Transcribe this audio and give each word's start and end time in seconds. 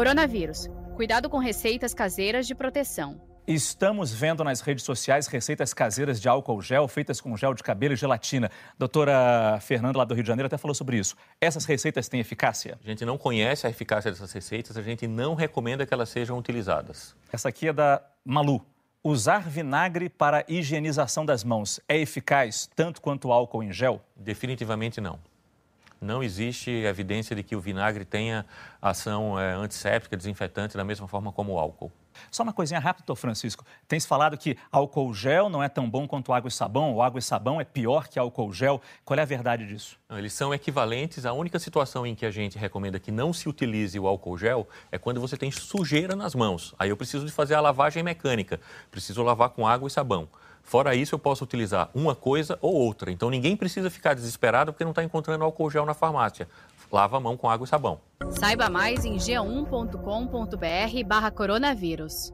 Coronavírus. 0.00 0.66
Cuidado 0.96 1.28
com 1.28 1.36
receitas 1.36 1.92
caseiras 1.92 2.46
de 2.46 2.54
proteção. 2.54 3.20
Estamos 3.46 4.10
vendo 4.10 4.42
nas 4.42 4.62
redes 4.62 4.82
sociais 4.82 5.26
receitas 5.26 5.74
caseiras 5.74 6.18
de 6.18 6.26
álcool 6.26 6.62
gel 6.62 6.88
feitas 6.88 7.20
com 7.20 7.36
gel 7.36 7.52
de 7.52 7.62
cabelo 7.62 7.92
e 7.92 7.96
gelatina. 7.98 8.50
Doutora 8.78 9.58
Fernanda, 9.60 9.98
lá 9.98 10.06
do 10.06 10.14
Rio 10.14 10.22
de 10.22 10.28
Janeiro, 10.28 10.46
até 10.46 10.56
falou 10.56 10.74
sobre 10.74 10.96
isso. 10.96 11.14
Essas 11.38 11.66
receitas 11.66 12.08
têm 12.08 12.18
eficácia? 12.18 12.78
A 12.82 12.88
gente 12.88 13.04
não 13.04 13.18
conhece 13.18 13.66
a 13.66 13.70
eficácia 13.70 14.10
dessas 14.10 14.32
receitas, 14.32 14.78
a 14.78 14.82
gente 14.82 15.06
não 15.06 15.34
recomenda 15.34 15.84
que 15.84 15.92
elas 15.92 16.08
sejam 16.08 16.38
utilizadas. 16.38 17.14
Essa 17.30 17.50
aqui 17.50 17.68
é 17.68 17.72
da 17.74 18.02
Malu. 18.24 18.64
Usar 19.04 19.50
vinagre 19.50 20.08
para 20.08 20.46
higienização 20.48 21.26
das 21.26 21.44
mãos 21.44 21.78
é 21.86 21.98
eficaz 21.98 22.70
tanto 22.74 23.02
quanto 23.02 23.28
o 23.28 23.32
álcool 23.32 23.62
em 23.62 23.70
gel? 23.70 24.00
Definitivamente 24.16 24.98
não. 24.98 25.18
Não 26.00 26.22
existe 26.22 26.70
evidência 26.70 27.36
de 27.36 27.42
que 27.42 27.54
o 27.54 27.60
vinagre 27.60 28.04
tenha 28.04 28.46
ação 28.80 29.38
é, 29.38 29.52
antisséptica, 29.52 30.16
desinfetante, 30.16 30.76
da 30.76 30.84
mesma 30.84 31.06
forma 31.06 31.30
como 31.30 31.52
o 31.52 31.58
álcool. 31.58 31.92
Só 32.30 32.42
uma 32.42 32.52
coisinha 32.52 32.80
rápida, 32.80 33.04
doutor 33.06 33.20
Francisco. 33.20 33.64
Tem 33.86 33.98
se 33.98 34.06
falado 34.06 34.36
que 34.36 34.56
álcool 34.70 35.14
gel 35.14 35.48
não 35.48 35.62
é 35.62 35.68
tão 35.68 35.88
bom 35.88 36.06
quanto 36.06 36.32
água 36.32 36.48
e 36.48 36.52
sabão, 36.52 36.92
ou 36.92 37.02
água 37.02 37.18
e 37.18 37.22
sabão 37.22 37.60
é 37.60 37.64
pior 37.64 38.08
que 38.08 38.18
álcool 38.18 38.52
gel. 38.52 38.80
Qual 39.04 39.18
é 39.18 39.22
a 39.22 39.26
verdade 39.26 39.66
disso? 39.66 39.98
Não, 40.08 40.18
eles 40.18 40.32
são 40.32 40.52
equivalentes. 40.52 41.24
A 41.24 41.32
única 41.32 41.58
situação 41.58 42.06
em 42.06 42.14
que 42.14 42.26
a 42.26 42.30
gente 42.30 42.58
recomenda 42.58 42.98
que 42.98 43.10
não 43.10 43.32
se 43.32 43.48
utilize 43.48 43.98
o 43.98 44.06
álcool 44.06 44.36
gel 44.36 44.68
é 44.90 44.98
quando 44.98 45.20
você 45.20 45.36
tem 45.36 45.50
sujeira 45.50 46.16
nas 46.16 46.34
mãos. 46.34 46.74
Aí 46.78 46.90
eu 46.90 46.96
preciso 46.96 47.26
de 47.26 47.32
fazer 47.32 47.54
a 47.54 47.60
lavagem 47.60 48.02
mecânica. 48.02 48.60
Preciso 48.90 49.22
lavar 49.22 49.50
com 49.50 49.66
água 49.66 49.88
e 49.88 49.90
sabão. 49.90 50.28
Fora 50.62 50.94
isso, 50.94 51.14
eu 51.14 51.18
posso 51.18 51.42
utilizar 51.42 51.90
uma 51.94 52.14
coisa 52.14 52.58
ou 52.60 52.74
outra. 52.74 53.10
Então 53.10 53.30
ninguém 53.30 53.56
precisa 53.56 53.90
ficar 53.90 54.14
desesperado 54.14 54.72
porque 54.72 54.84
não 54.84 54.92
está 54.92 55.02
encontrando 55.02 55.44
álcool 55.44 55.70
gel 55.70 55.84
na 55.84 55.94
farmácia. 55.94 56.48
Lava 56.92 57.16
a 57.16 57.20
mão 57.20 57.36
com 57.36 57.48
água 57.48 57.64
e 57.64 57.68
sabão. 57.68 58.00
Saiba 58.30 58.68
mais 58.68 59.04
em 59.04 59.16
g1.com.br 59.16 61.06
barra 61.06 61.30
coronavírus. 61.30 62.32